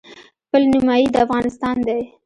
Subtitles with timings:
[0.49, 2.01] پل نیمايي د افغانستان دی.